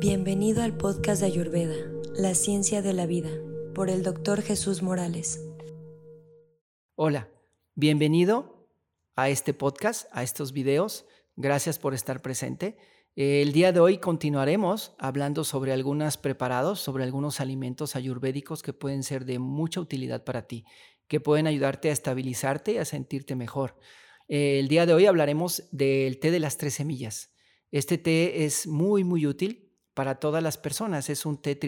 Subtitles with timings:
[0.00, 1.74] Bienvenido al podcast de Ayurveda,
[2.14, 3.28] La Ciencia de la Vida,
[3.74, 5.46] por el doctor Jesús Morales.
[6.94, 7.28] Hola,
[7.74, 8.66] bienvenido
[9.14, 11.04] a este podcast, a estos videos.
[11.36, 12.78] Gracias por estar presente.
[13.14, 19.02] El día de hoy continuaremos hablando sobre algunos preparados, sobre algunos alimentos ayurvédicos que pueden
[19.02, 20.64] ser de mucha utilidad para ti,
[21.08, 23.76] que pueden ayudarte a estabilizarte y a sentirte mejor.
[24.28, 27.34] El día de hoy hablaremos del té de las tres semillas.
[27.70, 29.69] Este té es muy, muy útil
[30.00, 31.10] para todas las personas.
[31.10, 31.58] Es un té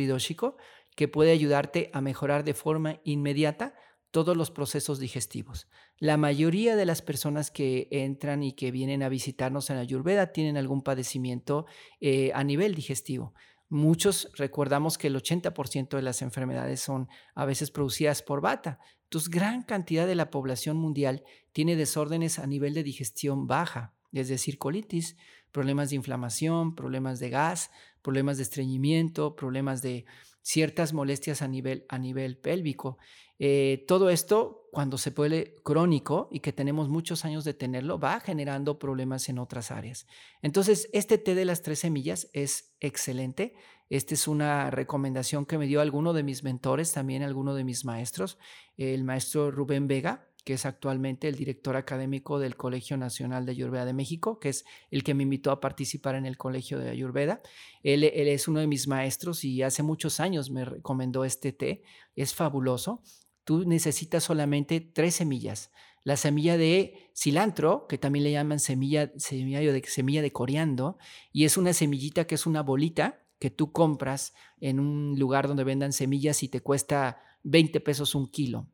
[0.97, 3.75] que puede ayudarte a mejorar de forma inmediata
[4.11, 5.69] todos los procesos digestivos.
[5.99, 10.57] La mayoría de las personas que entran y que vienen a visitarnos en Ayurveda tienen
[10.57, 11.67] algún padecimiento
[12.01, 13.35] eh, a nivel digestivo.
[13.69, 18.79] Muchos recordamos que el 80% de las enfermedades son a veces producidas por bata.
[19.03, 21.23] Entonces, gran cantidad de la población mundial
[21.53, 25.17] tiene desórdenes a nivel de digestión baja, es decir, colitis,
[25.51, 27.71] problemas de inflamación, problemas de gas,
[28.03, 30.05] problemas de estreñimiento, problemas de
[30.43, 32.99] ciertas molestias a nivel, a nivel pélvico.
[33.39, 38.21] Eh, todo esto, cuando se puede crónico y que tenemos muchos años de tenerlo, va
[38.21, 40.07] generando problemas en otras áreas.
[40.43, 43.55] Entonces, este té de las tres semillas es excelente.
[43.91, 47.85] Esta es una recomendación que me dio alguno de mis mentores, también alguno de mis
[47.85, 48.39] maestros,
[48.77, 53.85] el maestro Rubén Vega, que es actualmente el director académico del Colegio Nacional de Ayurveda
[53.85, 57.43] de México, que es el que me invitó a participar en el Colegio de Ayurveda.
[57.83, 61.83] Él, es uno de mis maestros y hace muchos años me recomendó este té.
[62.17, 63.03] Es fabuloso.
[63.45, 65.71] Tú necesitas solamente tres semillas.
[66.05, 70.99] La semilla de cilantro, que también le llaman semilla, semilla, de, semilla de coriando,
[71.33, 75.65] y es una semillita que es una bolita que tú compras en un lugar donde
[75.65, 78.69] vendan semillas y te cuesta 20 pesos un kilo.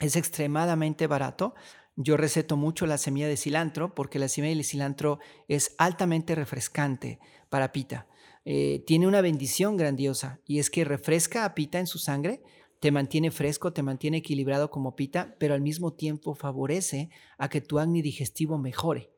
[0.00, 1.54] Es extremadamente barato.
[1.94, 7.20] Yo receto mucho la semilla de cilantro porque la semilla de cilantro es altamente refrescante
[7.50, 8.06] para Pita.
[8.46, 12.42] Eh, tiene una bendición grandiosa y es que refresca a Pita en su sangre,
[12.80, 17.60] te mantiene fresco, te mantiene equilibrado como Pita, pero al mismo tiempo favorece a que
[17.60, 19.12] tu acné digestivo mejore.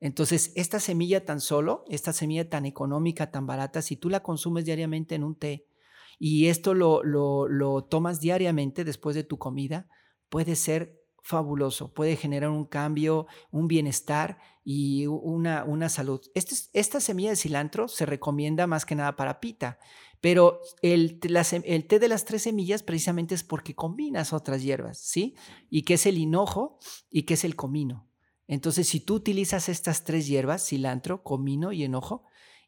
[0.00, 4.64] Entonces, esta semilla tan solo, esta semilla tan económica, tan barata, si tú la consumes
[4.64, 5.66] diariamente en un té
[6.18, 9.86] y esto lo, lo tomas diariamente después de tu comida,
[10.34, 16.20] puede ser fabuloso, puede generar un cambio, un bienestar y una, una salud.
[16.34, 19.78] Este esta semilla de cilantro se recomienda más que nada para pita,
[20.20, 25.36] pero el, el, té de las tres semillas precisamente es porque combinas otras hierbas, ¿sí?
[25.70, 26.80] Y que es el hinojo
[27.10, 28.08] y que es el comino.
[28.48, 32.24] Entonces, si tú utilizas estas tres hierbas, cilantro, comino y enojo,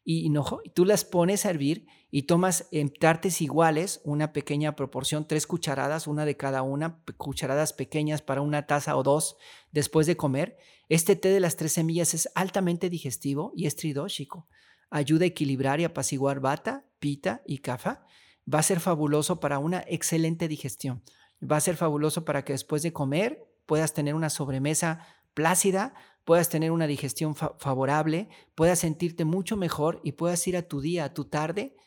[0.09, 4.73] y hinojo, y tú las pones a hervir y tomas en tartes iguales una pequeña
[4.73, 9.35] proporción, tres cucharadas, una de cada una, cucharadas pequeñas para una taza o dos
[9.73, 10.57] después de comer.
[10.87, 14.47] Este té de las tres semillas es altamente digestivo y es tridóxico.
[14.89, 18.05] Ayuda a equilibrar y apaciguar bata, pita y kafa.
[18.51, 21.03] Va a ser fabuloso para una excelente digestión.
[21.43, 25.95] Va a ser fabuloso para que después de comer puedas tener una sobremesa plácida,
[26.27, 31.05] puedas tener una digestión favorable, puedas sentirte mucho mejor y puedas ir a tu día,
[31.05, 31.77] a tu tarde,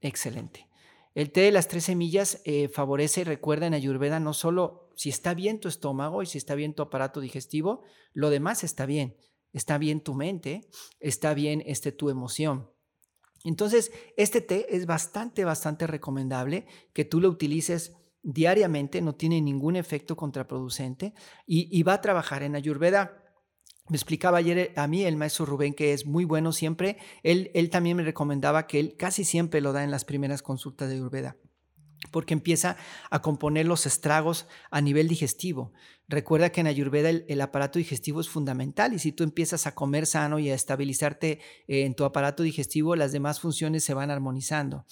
[0.00, 0.66] excelente.
[1.14, 5.32] El té de las tres semillas eh, favorece, recuerda en Ayurveda, no solo si está
[5.32, 7.84] bien tu estómago y si está bien tu aparato digestivo,
[8.14, 9.16] lo demás está bien.
[9.52, 10.68] Está bien tu mente,
[10.98, 12.68] está bien este, tu emoción.
[13.44, 19.76] Entonces, este té es bastante, bastante recomendable que tú lo utilices diariamente, no tiene ningún
[19.76, 21.14] efecto contraproducente
[21.46, 23.27] y, y va a trabajar en Ayurveda
[23.88, 26.98] me explicaba ayer eh, a mí el maestro Rubén que es muy bueno siempre.
[27.22, 30.88] Él, él también me recomendaba que él casi siempre lo da en las primeras consultas
[30.88, 31.36] de Ayurveda
[32.10, 32.76] porque empieza
[33.10, 35.72] a componer los estragos a nivel digestivo.
[36.06, 39.74] Recuerda que en Ayurveda el, el, aparato digestivo es fundamental y si tú empiezas a
[39.74, 44.10] comer sano y a estabilizarte eh, en tu aparato digestivo, las demás funciones se van
[44.10, 44.86] armonizando.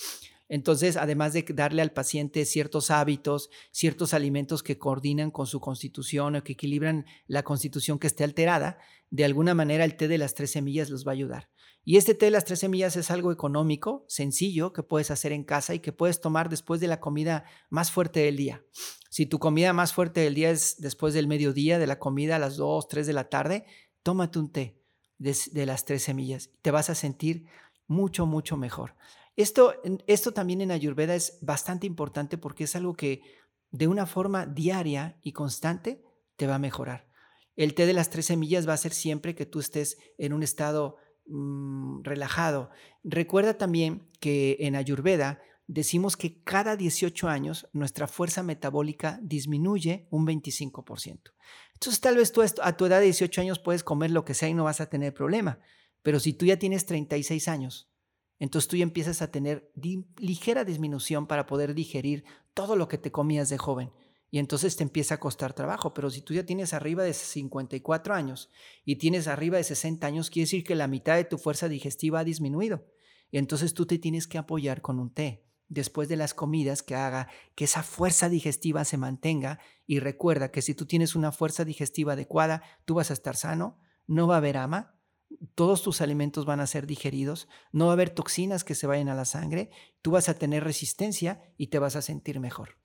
[0.49, 6.37] Entonces, además de darle al paciente ciertos hábitos, ciertos alimentos que coordinan con su constitución
[6.37, 8.79] o que equilibran la constitución que esté alterada,
[9.11, 11.51] de alguna manera el té de las tres semillas los va a ayudar.
[11.85, 15.45] Y este té de las tres semillas es algo económico, sencillo, que puedes hacer en
[15.45, 18.65] casa y que puedes tomar después de la comida más fuerte del día.
[19.09, 22.39] Si tu comida más fuerte del día es después del mediodía, de la comida a
[22.41, 23.67] las 2, 3 de la tarde,
[24.03, 24.83] tómate un té
[25.19, 26.51] de, de las tres semillas.
[26.61, 27.47] Te vas a sentir
[27.87, 28.95] mucho, mucho mejor.
[29.37, 29.75] Esto,
[30.07, 33.23] esto también en Ayurveda es bastante importante porque es algo que
[33.71, 36.03] de una forma diaria y constante
[36.37, 37.07] te va a mejorar.
[37.55, 40.43] El té de las tres semillas va a ser siempre que tú estés en un
[40.43, 40.97] estado
[41.27, 42.71] mm, relajado.
[43.05, 50.27] Recuerda también que en Ayurveda decimos que cada 18 años nuestra fuerza metabólica disminuye un
[50.27, 51.33] 25%.
[51.75, 54.49] Entonces tal vez tú a tu edad de 18 años puedes comer lo que sea
[54.49, 55.59] y no vas a tener problema,
[56.03, 57.91] pero si tú ya tienes 36 años,
[58.39, 59.73] Entonces tú ya empiezas a tener
[60.19, 62.25] ligera disminución para poder digerir
[62.55, 63.93] todo lo que te comías de joven.
[64.31, 65.95] Y entonces te empieza a costar trabajo.
[65.95, 68.51] Pero si tú ya tienes arriba de 54 años
[68.85, 72.21] y tienes arriba de 60 años, quiere decir que la mitad de tu fuerza digestiva
[72.21, 72.87] ha disminuido.
[73.31, 76.95] Y entonces tú te tienes que apoyar con un té después de las comidas que
[76.95, 79.59] haga que esa fuerza digestiva se mantenga.
[79.87, 83.79] Y recuerda que si tú tienes una fuerza digestiva adecuada, tú vas a estar sano,
[84.07, 84.96] no va a haber ama,
[85.55, 89.09] todos tus alimentos van a ser digeridos, no va a haber toxinas que se vayan
[89.09, 89.71] a la sangre,
[90.03, 92.77] tú vas a tener resistencia y te vas a sentir mejor.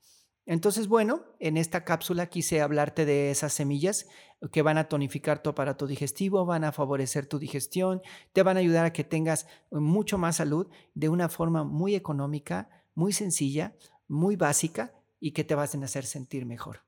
[0.44, 4.08] Entonces, bueno, en esta cápsula quise hablarte de esas semillas
[4.50, 8.02] que van a tonificar tu aparato digestivo, van a favorecer tu digestión,
[8.32, 12.68] te van a ayudar a que tengas mucho más salud de una forma muy económica,
[12.94, 13.76] muy sencilla,
[14.08, 16.80] muy básica y que te vas a hacer sentir mejor.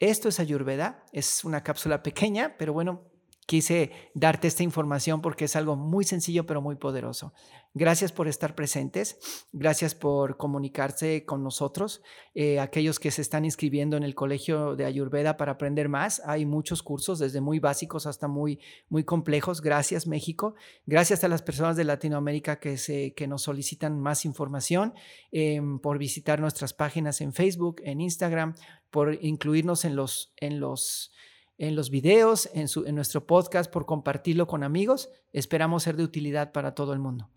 [0.00, 3.02] Esto es Ayurveda, es una cápsula pequeña, pero bueno,
[3.46, 7.32] quise darte esta información porque es algo muy sencillo pero muy poderoso.
[7.76, 9.18] Gracias por estar presentes,
[9.52, 12.02] gracias por comunicarse con nosotros,
[12.32, 16.22] eh, aquellos que se están inscribiendo en el Colegio de Ayurveda para aprender más.
[16.24, 19.60] Hay muchos cursos, desde muy básicos hasta muy, muy complejos.
[19.60, 20.54] Gracias México,
[20.86, 24.94] gracias a las personas de Latinoamérica que, se, que nos solicitan más información,
[25.32, 28.54] em, por visitar nuestras páginas en Facebook, en Instagram,
[28.92, 30.32] por incluirnos en los...
[30.36, 31.10] En los
[31.58, 35.10] en los videos, en, en nuestro podcast, por compartirlo con amigos.
[35.32, 37.30] Esperamos ser de utilidad para todo el mundo.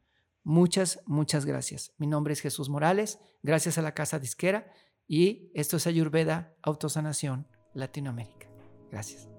[0.43, 1.93] Muchas, muchas gracias.
[1.97, 4.71] Mi nombre es Jesús Morales, gracias a la Casa Disquera
[5.05, 8.47] y esto es Ayurveda Autosanación Latinoamérica.
[8.89, 9.36] Gracias.